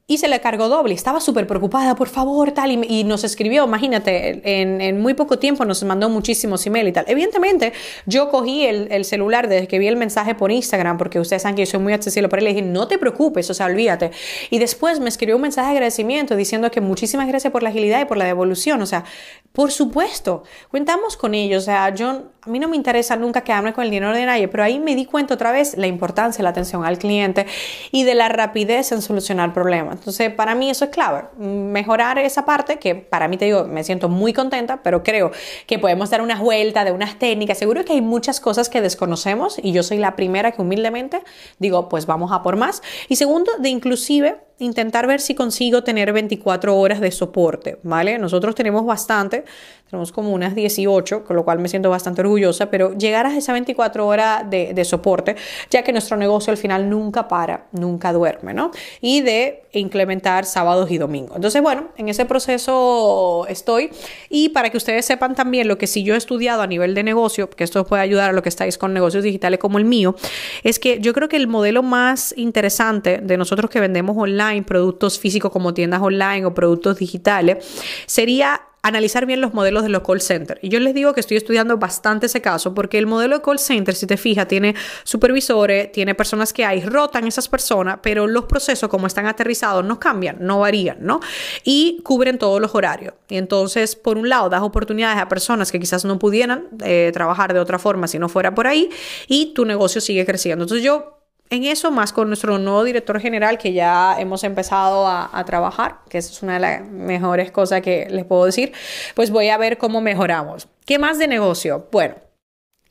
Y 0.08 0.20
se 0.20 0.28
le 0.28 0.40
cargó 0.40 0.70
doble. 0.70 0.94
Estaba 0.94 1.20
súper 1.20 1.48
preocupada, 1.48 1.96
por 1.96 2.10
favor, 2.10 2.52
tal, 2.52 2.72
y, 2.72 3.04
nos 3.06 3.24
escribió, 3.24 3.66
imagínate, 3.66 4.62
en, 4.62 5.02
muy 5.02 5.16
poco 5.16 5.40
tiempo 5.40 5.66
nos 5.66 5.84
mandó 5.84 6.10
muchísimos 6.10 6.66
emails 6.68 6.90
y 6.90 6.92
tal. 6.92 7.06
Evidentemente, 7.08 7.74
yo 8.06 8.30
cogí 8.30 8.66
el, 8.66 9.04
celular 9.06 9.50
desde 9.50 9.68
que 9.68 9.80
vi 9.80 9.88
el 9.88 9.98
mensaje 9.98 10.36
por 10.36 10.52
Instagram, 10.52 10.98
porque 11.00 11.20
ustedes 11.20 11.42
saben 11.42 11.56
que 11.56 11.66
yo 11.66 11.72
soy 11.72 11.80
muy 11.80 11.94
accesible 11.94 12.30
por 12.30 12.38
él, 12.38 12.46
le 12.46 12.54
dije, 12.54 12.62
no 12.62 12.88
te 12.88 13.00
preocupes, 13.00 13.50
o 13.50 13.54
sea, 13.56 13.66
olvídate. 13.66 14.12
Y 14.52 14.60
después 14.60 15.00
me 15.00 15.10
escribió 15.10 15.38
un 15.38 15.42
mensaje 15.42 15.70
de 15.70 15.74
agradecimiento 15.74 16.36
diciendo 16.36 16.70
que 16.70 16.82
muchísimas 16.82 17.28
gracias 17.28 17.52
por 17.52 17.64
la 17.64 17.70
agilidad 17.70 18.02
y 18.02 18.06
por 18.06 18.18
la 18.18 18.26
devolución. 18.26 18.84
O 18.84 18.86
sea, 18.86 19.06
por 19.54 19.72
supuesto, 19.72 20.44
cuentamos 20.70 21.18
con 21.18 21.34
ellos. 21.34 21.64
O 21.64 21.66
sea, 21.66 21.94
yo, 21.96 22.26
a 22.42 22.50
mí 22.50 22.60
no 22.60 22.68
me 22.68 22.76
interesa 22.76 23.16
nunca 23.16 23.42
quedarme 23.42 23.74
con 23.74 23.84
el 23.84 23.90
dinero 23.90 24.14
de 24.14 24.26
nadie, 24.26 24.48
pero 24.48 24.64
ahí 24.64 24.78
me 24.80 24.96
di 24.96 25.06
cuenta 25.06 25.34
otra 25.34 25.52
vez 25.52 25.76
la 25.78 25.88
importancia 25.88 26.38
de 26.40 26.44
la 26.44 26.50
atención 26.50 26.86
al 26.86 27.00
cliente 27.00 27.48
y 27.92 28.04
de 28.04 28.14
la 28.14 28.30
rapidez 28.30 28.92
en 28.92 29.02
solucionar 29.02 29.54
problemas. 29.54 29.95
Entonces, 29.98 30.34
para 30.34 30.56
mí 30.56 30.70
eso 30.70 30.86
es 30.86 30.92
clave, 30.92 31.24
mejorar 31.38 32.20
esa 32.20 32.46
parte 32.46 32.78
que 32.78 32.96
para 32.96 33.28
mí 33.28 33.38
te 33.38 33.46
digo, 33.46 33.66
me 33.66 33.84
siento 33.84 34.10
muy 34.10 34.34
contenta, 34.34 34.82
pero 34.84 35.04
creo 35.04 35.32
que 35.68 35.80
podemos 35.80 36.10
dar 36.10 36.22
unas 36.22 36.40
vueltas 36.40 36.86
de 36.86 36.92
unas 36.92 37.18
técnicas. 37.18 37.58
Seguro 37.58 37.84
que 37.86 37.94
hay 37.94 38.02
muchas 38.02 38.40
cosas 38.40 38.70
que 38.70 38.82
desconocemos 38.82 39.58
y 39.62 39.72
yo 39.72 39.84
soy 39.84 39.98
la 39.98 40.16
primera 40.16 40.52
que 40.52 40.62
humildemente 40.62 41.22
digo, 41.60 41.90
pues 41.90 42.06
vamos 42.06 42.32
a 42.32 42.44
por 42.44 42.56
más. 42.56 42.82
Y 43.10 43.16
segundo, 43.16 43.52
de 43.60 43.70
inclusive 43.70 44.45
intentar 44.60 45.06
ver 45.06 45.20
si 45.20 45.36
consigo 45.36 45.84
tener 45.84 46.14
24 46.14 46.78
horas 46.78 47.02
de 47.02 47.12
soporte, 47.12 47.78
¿vale? 47.84 48.18
Nosotros 48.18 48.56
tenemos 48.56 48.86
bastante, 48.86 49.44
tenemos 49.90 50.12
como 50.12 50.32
unas 50.32 50.56
18, 50.56 51.26
con 51.26 51.36
lo 51.36 51.44
cual 51.44 51.60
me 51.60 51.68
siento 51.68 51.90
bastante 51.90 52.22
orgullosa, 52.22 52.70
pero 52.72 52.94
llegar 52.98 53.26
a 53.26 53.36
esa 53.36 53.54
24 53.54 54.08
horas 54.08 54.50
de, 54.50 54.86
soporte, 54.86 55.36
ya 55.70 55.84
que 55.84 55.92
nuestro 55.92 56.16
negocio 56.18 56.52
al 56.52 56.58
final 56.58 56.90
nunca 56.90 57.28
para, 57.28 57.66
nunca 57.72 58.14
duerme, 58.14 58.54
¿no? 58.54 58.72
Y 59.02 59.22
de 59.22 59.64
implementar 59.74 60.46
sábados 60.46 60.90
y 60.90 60.98
domingos. 60.98 61.36
Entonces, 61.36 61.62
bueno, 61.62 61.90
en 61.98 62.10
ese 62.10 62.26
proceso 62.26 63.46
estoy 63.50 63.90
y 64.30 64.50
para 64.50 64.70
que 64.70 64.78
ustedes 64.78 65.06
sepan 65.06 65.36
también 65.36 65.68
lo 65.68 65.78
que 65.78 65.88
sí 65.88 66.04
yo 66.04 66.14
he 66.14 66.18
estudiado 66.18 66.62
a 66.62 66.68
nivel 66.68 66.94
de 66.94 67.04
negocio, 67.04 67.50
que 67.50 67.64
esto 67.64 67.86
puede 67.86 68.02
ayudar 68.02 68.30
a 68.30 68.34
lo 68.34 68.42
que 68.42 68.50
estáis 68.50 68.78
con 68.78 68.94
negocios 68.94 69.24
digitales 69.24 69.60
como 69.60 69.78
el 69.78 69.86
mío, 69.86 70.16
es 70.64 70.80
que 70.80 71.00
yo 71.00 71.14
creo 71.14 71.28
que 71.28 71.38
el 71.38 71.48
modelo 71.48 71.84
más 71.84 72.34
interesante 72.38 73.20
de 73.22 73.38
nosotros 73.38 73.70
que 73.70 73.80
vendemos 73.80 74.16
online, 74.18 74.45
productos 74.66 75.20
físicos 75.20 75.52
como 75.52 75.74
tiendas 75.74 76.02
online 76.02 76.46
o 76.46 76.54
productos 76.54 76.98
digitales, 76.98 77.66
sería 78.06 78.62
analizar 78.86 79.26
bien 79.26 79.42
los 79.42 79.52
modelos 79.54 79.82
de 79.82 79.90
los 79.90 80.04
call 80.04 80.22
centers. 80.22 80.60
Y 80.64 80.70
yo 80.70 80.80
les 80.80 80.94
digo 80.94 81.14
que 81.14 81.20
estoy 81.20 81.38
estudiando 81.38 81.78
bastante 81.78 82.28
ese 82.28 82.42
caso 82.42 82.76
porque 82.76 83.00
el 83.00 83.08
modelo 83.08 83.38
de 83.38 83.42
call 83.42 83.58
center, 83.58 83.96
si 83.96 84.06
te 84.06 84.16
fijas, 84.16 84.48
tiene 84.48 84.76
supervisores, 85.04 85.92
tiene 85.92 86.14
personas 86.14 86.54
que 86.54 86.64
hay, 86.64 86.82
rotan 86.82 87.26
esas 87.26 87.48
personas, 87.48 87.98
pero 88.04 88.28
los 88.28 88.46
procesos 88.46 88.88
como 88.88 89.08
están 89.08 89.26
aterrizados 89.26 89.84
no 89.84 90.00
cambian, 90.00 90.38
no 90.40 90.60
varían, 90.60 90.98
¿no? 91.00 91.20
Y 91.64 92.02
cubren 92.04 92.38
todos 92.38 92.62
los 92.62 92.76
horarios. 92.76 93.16
Y 93.28 93.38
entonces, 93.38 93.96
por 93.96 94.20
un 94.20 94.30
lado, 94.30 94.50
das 94.50 94.62
oportunidades 94.62 95.18
a 95.18 95.28
personas 95.28 95.72
que 95.72 95.80
quizás 95.80 96.06
no 96.06 96.20
pudieran 96.20 96.68
eh, 96.84 97.10
trabajar 97.12 97.56
de 97.56 97.60
otra 97.60 97.80
forma 97.80 98.08
si 98.08 98.20
no 98.20 98.30
fuera 98.30 98.54
por 98.54 98.68
ahí 98.68 98.92
y 99.28 99.54
tu 99.56 99.66
negocio 99.66 100.00
sigue 100.00 100.28
creciendo. 100.28 100.64
Entonces 100.64 100.86
yo 100.86 101.25
en 101.50 101.64
eso, 101.64 101.92
más 101.92 102.12
con 102.12 102.28
nuestro 102.28 102.58
nuevo 102.58 102.84
director 102.84 103.20
general 103.20 103.58
que 103.58 103.74
ya 103.74 104.16
hemos 104.20 104.44
empezado 104.44 105.08
a, 105.08 105.44
trabajar, 105.46 106.00
que 106.10 106.18
es 106.18 106.42
una 106.42 106.56
de 106.56 106.60
las 106.60 106.86
mejores 106.86 107.52
cosas 107.52 107.82
que 107.82 108.08
les 108.10 108.26
puedo 108.26 108.46
decir, 108.46 108.74
pues 109.14 109.30
voy 109.30 109.50
a 109.50 109.58
ver 109.58 109.78
cómo 109.78 110.02
mejoramos. 110.02 110.68
¿Qué 110.86 110.98
más 110.98 111.20
de 111.20 111.28
negocio? 111.28 111.88
Bueno, 111.92 112.16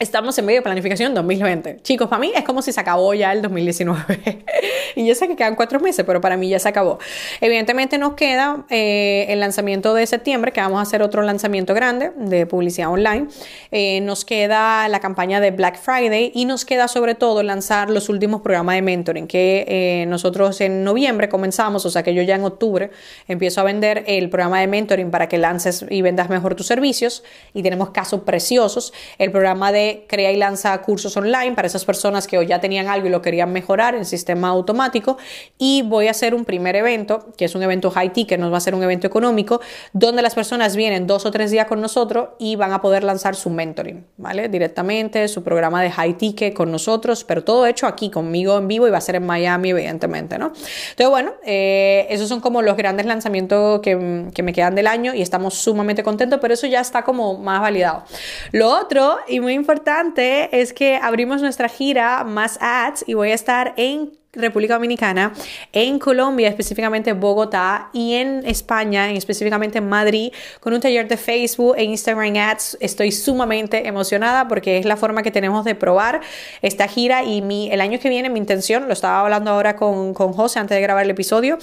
Estamos 0.00 0.36
en 0.38 0.44
medio 0.44 0.58
de 0.58 0.62
planificación 0.62 1.14
2020. 1.14 1.78
Chicos, 1.82 2.08
para 2.08 2.18
mí 2.18 2.32
es 2.34 2.42
como 2.42 2.62
si 2.62 2.72
se 2.72 2.80
acabó 2.80 3.14
ya 3.14 3.32
el 3.32 3.42
2019. 3.42 4.44
y 4.96 5.06
yo 5.06 5.14
sé 5.14 5.28
que 5.28 5.36
quedan 5.36 5.54
cuatro 5.54 5.78
meses, 5.78 6.04
pero 6.04 6.20
para 6.20 6.36
mí 6.36 6.48
ya 6.48 6.58
se 6.58 6.68
acabó. 6.68 6.98
Evidentemente 7.40 7.96
nos 7.96 8.14
queda 8.14 8.64
eh, 8.70 9.26
el 9.28 9.38
lanzamiento 9.38 9.94
de 9.94 10.04
septiembre, 10.08 10.50
que 10.50 10.60
vamos 10.60 10.80
a 10.80 10.82
hacer 10.82 11.00
otro 11.00 11.22
lanzamiento 11.22 11.74
grande 11.74 12.10
de 12.16 12.44
publicidad 12.44 12.90
online. 12.90 13.28
Eh, 13.70 14.00
nos 14.00 14.24
queda 14.24 14.88
la 14.88 14.98
campaña 14.98 15.38
de 15.38 15.52
Black 15.52 15.78
Friday 15.78 16.32
y 16.34 16.44
nos 16.44 16.64
queda 16.64 16.88
sobre 16.88 17.14
todo 17.14 17.44
lanzar 17.44 17.88
los 17.88 18.08
últimos 18.08 18.40
programas 18.40 18.74
de 18.74 18.82
mentoring, 18.82 19.28
que 19.28 19.64
eh, 19.68 20.06
nosotros 20.06 20.60
en 20.60 20.82
noviembre 20.82 21.28
comenzamos, 21.28 21.86
o 21.86 21.90
sea 21.90 22.02
que 22.02 22.14
yo 22.14 22.22
ya 22.22 22.34
en 22.34 22.42
octubre 22.42 22.90
empiezo 23.28 23.60
a 23.60 23.64
vender 23.64 24.02
el 24.08 24.28
programa 24.28 24.58
de 24.58 24.66
mentoring 24.66 25.12
para 25.12 25.28
que 25.28 25.38
lances 25.38 25.86
y 25.88 26.02
vendas 26.02 26.28
mejor 26.30 26.56
tus 26.56 26.66
servicios. 26.66 27.22
Y 27.54 27.62
tenemos 27.62 27.90
casos 27.90 28.22
preciosos. 28.22 28.92
El 29.18 29.30
programa 29.30 29.70
de 29.70 29.83
crea 30.08 30.32
y 30.32 30.36
lanza 30.36 30.80
cursos 30.82 31.16
online 31.16 31.52
para 31.52 31.66
esas 31.66 31.84
personas 31.84 32.26
que 32.26 32.44
ya 32.46 32.60
tenían 32.60 32.88
algo 32.88 33.06
y 33.06 33.10
lo 33.10 33.22
querían 33.22 33.52
mejorar 33.52 33.94
en 33.94 34.04
sistema 34.04 34.48
automático. 34.48 35.16
Y 35.58 35.82
voy 35.82 36.08
a 36.08 36.10
hacer 36.10 36.34
un 36.34 36.44
primer 36.44 36.76
evento, 36.76 37.32
que 37.36 37.44
es 37.44 37.54
un 37.54 37.62
evento 37.62 37.90
high 37.90 38.12
ticket, 38.12 38.38
nos 38.38 38.52
va 38.52 38.58
a 38.58 38.60
ser 38.60 38.74
un 38.74 38.82
evento 38.82 39.06
económico, 39.06 39.60
donde 39.92 40.22
las 40.22 40.34
personas 40.34 40.76
vienen 40.76 41.06
dos 41.06 41.26
o 41.26 41.30
tres 41.30 41.50
días 41.50 41.66
con 41.66 41.80
nosotros 41.80 42.30
y 42.38 42.56
van 42.56 42.72
a 42.72 42.80
poder 42.80 43.04
lanzar 43.04 43.34
su 43.36 43.50
mentoring, 43.50 44.04
¿vale? 44.16 44.48
Directamente, 44.48 45.28
su 45.28 45.42
programa 45.42 45.82
de 45.82 45.90
high 45.90 46.14
ticket 46.14 46.54
con 46.54 46.70
nosotros, 46.70 47.24
pero 47.24 47.44
todo 47.44 47.66
hecho 47.66 47.86
aquí 47.86 48.10
conmigo 48.10 48.58
en 48.58 48.68
vivo 48.68 48.88
y 48.88 48.90
va 48.90 48.98
a 48.98 49.00
ser 49.00 49.16
en 49.16 49.26
Miami, 49.26 49.70
evidentemente, 49.70 50.38
¿no? 50.38 50.46
Entonces, 50.46 51.08
bueno, 51.08 51.32
eh, 51.44 52.06
esos 52.10 52.28
son 52.28 52.40
como 52.40 52.62
los 52.62 52.76
grandes 52.76 53.06
lanzamientos 53.06 53.80
que, 53.80 54.30
que 54.34 54.42
me 54.42 54.52
quedan 54.52 54.74
del 54.74 54.86
año 54.86 55.14
y 55.14 55.22
estamos 55.22 55.54
sumamente 55.54 56.02
contentos, 56.02 56.38
pero 56.40 56.54
eso 56.54 56.66
ya 56.66 56.80
está 56.80 57.02
como 57.02 57.38
más 57.38 57.60
validado. 57.60 58.04
Lo 58.52 58.70
otro, 58.70 59.18
y 59.28 59.40
muy 59.40 59.52
importante, 59.52 59.73
importante 59.74 60.60
es 60.60 60.72
que 60.72 61.00
abrimos 61.02 61.42
nuestra 61.42 61.68
gira 61.68 62.22
Más 62.22 62.58
Ads 62.60 63.04
y 63.08 63.14
voy 63.14 63.32
a 63.32 63.34
estar 63.34 63.74
en 63.76 64.12
República 64.32 64.74
Dominicana, 64.74 65.32
en 65.72 65.98
Colombia, 65.98 66.48
específicamente 66.48 67.12
Bogotá, 67.12 67.90
y 67.92 68.14
en 68.14 68.46
España, 68.46 69.10
específicamente 69.10 69.78
en 69.78 69.88
Madrid, 69.88 70.32
con 70.60 70.74
un 70.74 70.80
taller 70.80 71.08
de 71.08 71.16
Facebook 71.16 71.74
e 71.76 71.82
Instagram 71.82 72.36
Ads. 72.36 72.78
Estoy 72.80 73.10
sumamente 73.10 73.88
emocionada 73.88 74.46
porque 74.46 74.78
es 74.78 74.86
la 74.86 74.96
forma 74.96 75.24
que 75.24 75.32
tenemos 75.32 75.64
de 75.64 75.74
probar 75.74 76.20
esta 76.62 76.86
gira 76.86 77.24
y 77.24 77.42
mi, 77.42 77.70
el 77.72 77.80
año 77.80 77.98
que 77.98 78.08
viene 78.08 78.30
mi 78.30 78.38
intención, 78.38 78.86
lo 78.86 78.92
estaba 78.92 79.20
hablando 79.22 79.50
ahora 79.50 79.74
con, 79.74 80.14
con 80.14 80.32
José 80.32 80.60
antes 80.60 80.76
de 80.76 80.82
grabar 80.82 81.04
el 81.04 81.10
episodio, 81.10 81.58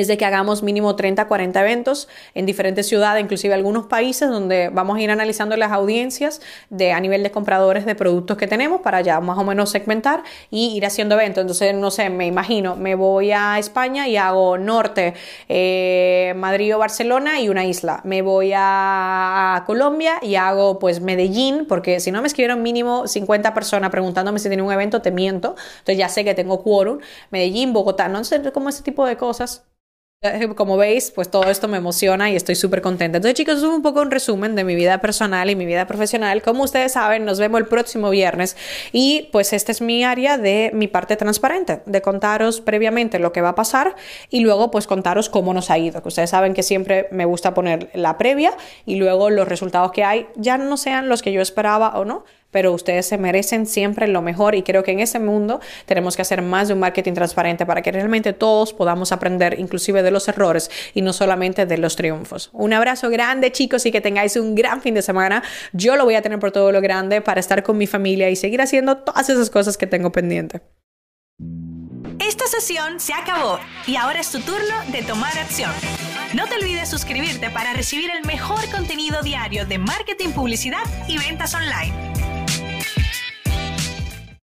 es 0.00 0.08
de 0.08 0.16
que 0.16 0.24
hagamos 0.24 0.62
mínimo 0.62 0.96
30, 0.96 1.26
40 1.26 1.60
eventos 1.60 2.08
en 2.34 2.46
diferentes 2.46 2.86
ciudades, 2.86 3.22
inclusive 3.22 3.54
algunos 3.54 3.86
países 3.86 4.28
donde 4.28 4.68
vamos 4.68 4.98
a 4.98 5.00
ir 5.00 5.10
analizando 5.10 5.56
las 5.56 5.72
audiencias 5.72 6.40
de, 6.70 6.92
a 6.92 7.00
nivel 7.00 7.22
de 7.22 7.30
compradores 7.30 7.86
de 7.86 7.94
productos 7.94 8.36
que 8.36 8.46
tenemos 8.46 8.80
para 8.80 9.00
ya 9.00 9.20
más 9.20 9.38
o 9.38 9.44
menos 9.44 9.70
segmentar 9.70 10.22
y 10.50 10.76
ir 10.76 10.86
haciendo 10.86 11.14
eventos. 11.14 11.42
Entonces, 11.42 11.74
no 11.74 11.90
sé, 11.90 12.10
me 12.10 12.26
imagino, 12.26 12.76
me 12.76 12.94
voy 12.94 13.32
a 13.32 13.58
España 13.58 14.08
y 14.08 14.16
hago 14.16 14.58
norte, 14.58 15.14
eh, 15.48 16.34
Madrid 16.36 16.74
o 16.74 16.78
Barcelona 16.78 17.40
y 17.40 17.48
una 17.48 17.64
isla. 17.64 18.00
Me 18.04 18.22
voy 18.22 18.52
a 18.54 19.64
Colombia 19.66 20.18
y 20.22 20.36
hago 20.36 20.78
pues 20.78 21.00
Medellín, 21.00 21.66
porque 21.66 22.00
si 22.00 22.10
no 22.10 22.20
me 22.20 22.28
escribieron 22.28 22.62
mínimo 22.62 23.06
50 23.06 23.54
personas 23.54 23.90
preguntándome 23.90 24.38
si 24.38 24.48
tiene 24.48 24.62
un 24.62 24.72
evento, 24.72 25.02
te 25.02 25.10
miento. 25.10 25.56
Entonces 25.78 25.98
ya 25.98 26.08
sé 26.08 26.24
que 26.24 26.34
tengo 26.34 26.62
quórum. 26.62 26.98
Medellín, 27.30 27.72
Bogotá, 27.72 28.08
no 28.08 28.24
sé 28.24 28.42
cómo 28.52 28.68
ese 28.68 28.82
tipo 28.82 29.06
de 29.06 29.16
cosas 29.16 29.64
como 30.56 30.78
veis, 30.78 31.10
pues 31.10 31.30
todo 31.30 31.44
esto 31.44 31.68
me 31.68 31.76
emociona 31.76 32.30
y 32.30 32.36
estoy 32.36 32.54
súper 32.54 32.80
contenta. 32.80 33.18
Entonces, 33.18 33.36
chicos, 33.36 33.58
es 33.58 33.62
un 33.62 33.82
poco 33.82 34.00
un 34.00 34.10
resumen 34.10 34.54
de 34.54 34.64
mi 34.64 34.74
vida 34.74 34.98
personal 34.98 35.50
y 35.50 35.56
mi 35.56 35.66
vida 35.66 35.86
profesional. 35.86 36.42
Como 36.42 36.64
ustedes 36.64 36.92
saben, 36.92 37.26
nos 37.26 37.38
vemos 37.38 37.60
el 37.60 37.66
próximo 37.66 38.08
viernes 38.08 38.56
y 38.92 39.28
pues 39.30 39.52
esta 39.52 39.72
es 39.72 39.82
mi 39.82 40.04
área 40.04 40.38
de 40.38 40.70
mi 40.72 40.88
parte 40.88 41.16
transparente, 41.16 41.82
de 41.84 42.00
contaros 42.00 42.62
previamente 42.62 43.18
lo 43.18 43.32
que 43.32 43.42
va 43.42 43.50
a 43.50 43.54
pasar 43.54 43.94
y 44.30 44.40
luego 44.40 44.70
pues 44.70 44.86
contaros 44.86 45.28
cómo 45.28 45.52
nos 45.52 45.70
ha 45.70 45.76
ido. 45.76 46.02
Que 46.02 46.08
ustedes 46.08 46.30
saben 46.30 46.54
que 46.54 46.62
siempre 46.62 47.08
me 47.10 47.26
gusta 47.26 47.52
poner 47.52 47.90
la 47.92 48.16
previa 48.16 48.54
y 48.86 48.96
luego 48.96 49.28
los 49.28 49.46
resultados 49.46 49.92
que 49.92 50.02
hay 50.02 50.26
ya 50.36 50.56
no 50.56 50.78
sean 50.78 51.08
los 51.10 51.20
que 51.20 51.32
yo 51.32 51.42
esperaba 51.42 51.98
o 51.98 52.06
no, 52.06 52.24
pero 52.50 52.72
ustedes 52.72 53.06
se 53.06 53.18
merecen 53.18 53.66
siempre 53.66 54.08
lo 54.08 54.22
mejor 54.22 54.54
y 54.54 54.62
creo 54.62 54.82
que 54.82 54.92
en 54.92 55.00
ese 55.00 55.18
mundo 55.18 55.60
tenemos 55.86 56.16
que 56.16 56.22
hacer 56.22 56.42
más 56.42 56.68
de 56.68 56.74
un 56.74 56.80
marketing 56.80 57.14
transparente 57.14 57.66
para 57.66 57.82
que 57.82 57.92
realmente 57.92 58.32
todos 58.32 58.72
podamos 58.72 59.12
aprender 59.12 59.58
inclusive 59.58 60.02
de 60.02 60.10
los 60.10 60.28
errores 60.28 60.70
y 60.94 61.02
no 61.02 61.12
solamente 61.12 61.66
de 61.66 61.78
los 61.78 61.96
triunfos. 61.96 62.50
Un 62.52 62.72
abrazo 62.72 63.10
grande 63.10 63.52
chicos 63.52 63.86
y 63.86 63.92
que 63.92 64.00
tengáis 64.00 64.36
un 64.36 64.54
gran 64.54 64.80
fin 64.80 64.94
de 64.94 65.02
semana. 65.02 65.42
Yo 65.72 65.96
lo 65.96 66.04
voy 66.04 66.14
a 66.14 66.22
tener 66.22 66.38
por 66.38 66.52
todo 66.52 66.72
lo 66.72 66.80
grande 66.80 67.20
para 67.20 67.40
estar 67.40 67.62
con 67.62 67.78
mi 67.78 67.86
familia 67.86 68.30
y 68.30 68.36
seguir 68.36 68.60
haciendo 68.60 68.98
todas 68.98 69.28
esas 69.28 69.50
cosas 69.50 69.76
que 69.76 69.86
tengo 69.86 70.12
pendiente. 70.12 70.62
Esta 72.18 72.46
sesión 72.46 72.98
se 72.98 73.12
acabó 73.12 73.58
y 73.86 73.96
ahora 73.96 74.20
es 74.20 74.30
tu 74.30 74.40
turno 74.40 74.74
de 74.90 75.02
tomar 75.02 75.36
acción. 75.38 75.70
No 76.34 76.46
te 76.46 76.56
olvides 76.56 76.88
suscribirte 76.88 77.50
para 77.50 77.72
recibir 77.72 78.10
el 78.10 78.24
mejor 78.24 78.68
contenido 78.70 79.22
diario 79.22 79.64
de 79.66 79.78
marketing, 79.78 80.30
publicidad 80.30 80.82
y 81.08 81.18
ventas 81.18 81.54
online. 81.54 81.94